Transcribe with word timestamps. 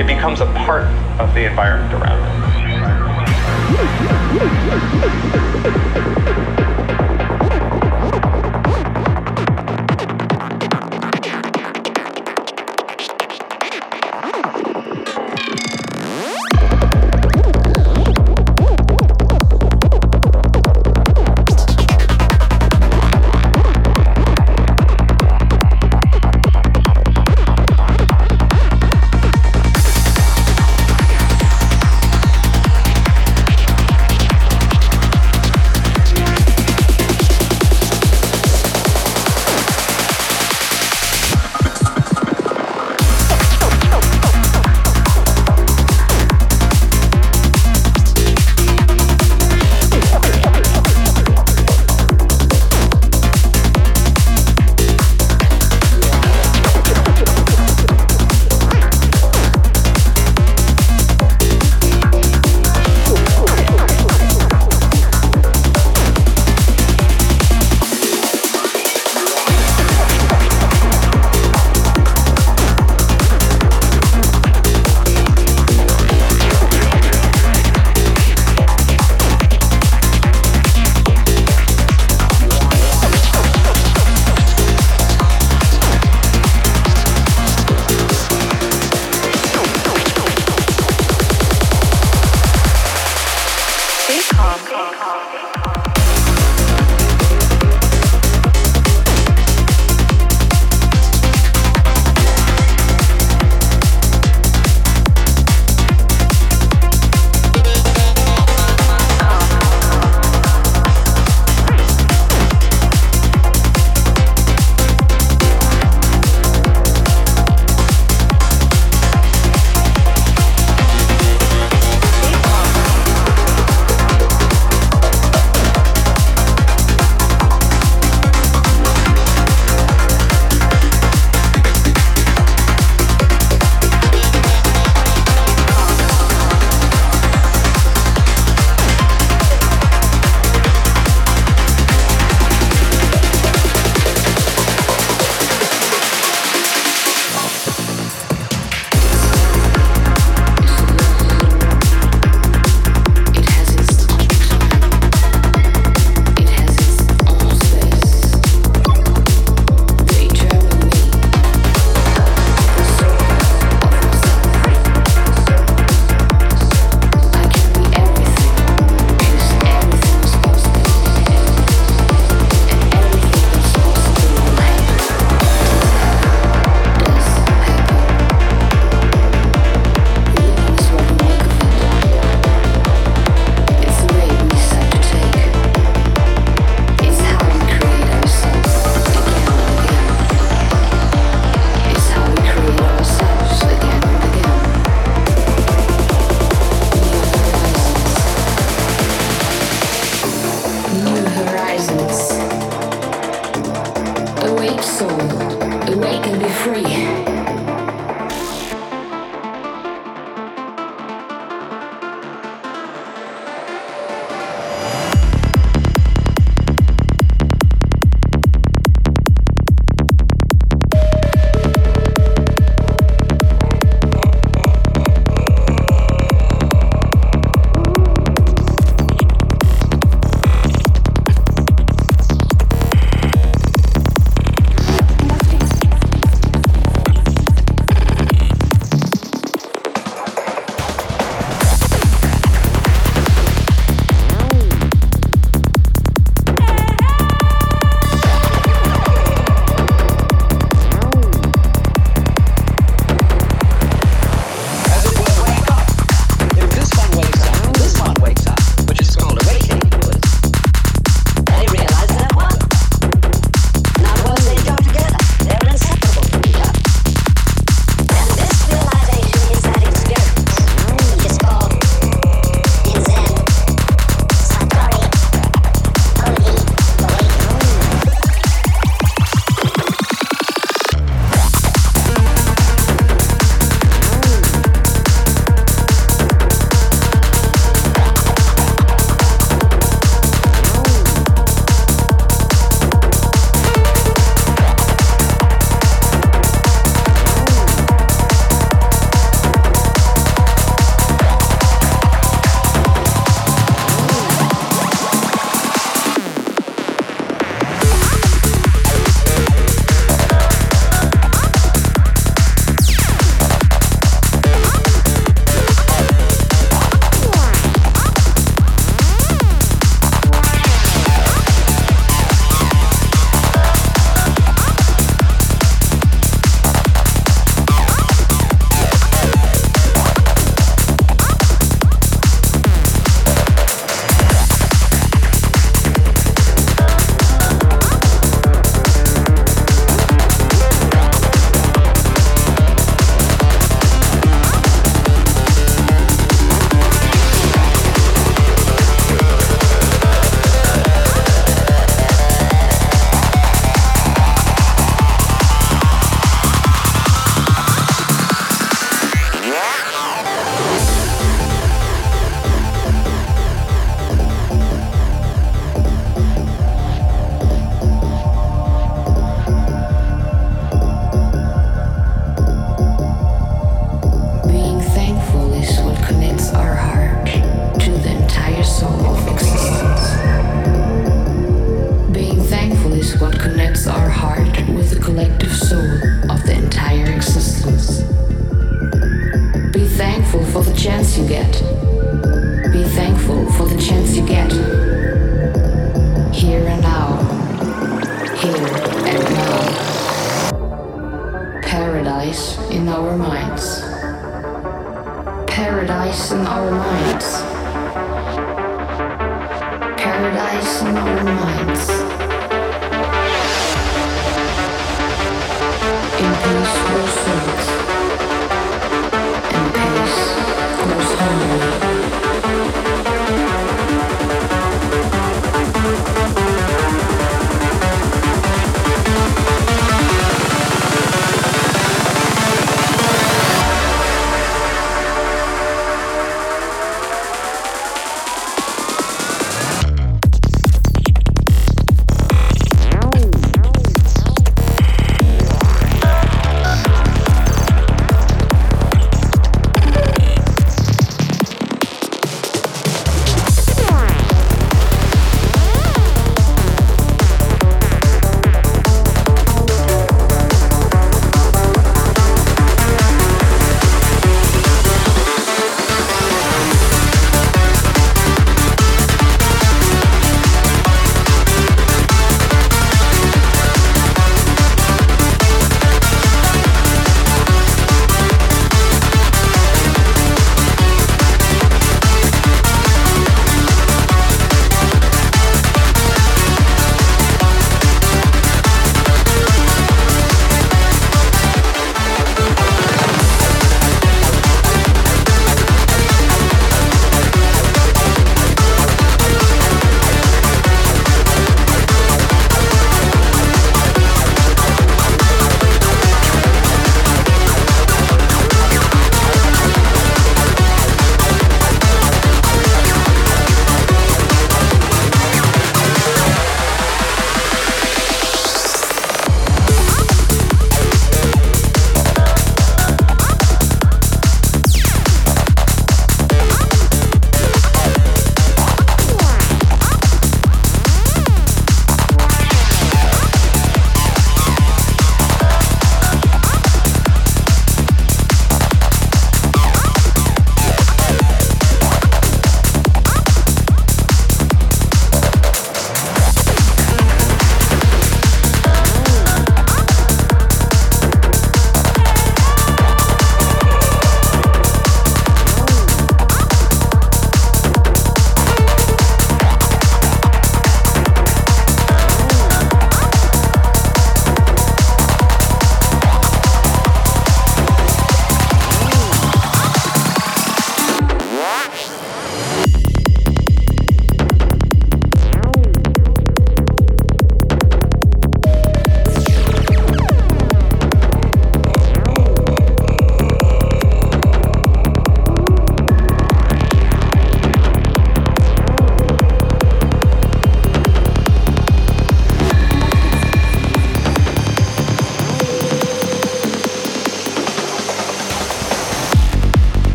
It 0.00 0.06
becomes 0.06 0.40
a 0.40 0.46
part 0.64 0.86
of 1.20 1.34
the 1.34 1.44
environment 1.44 1.92
around 1.92 2.22
us. 2.22 2.40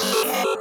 Yeah. 0.00 0.51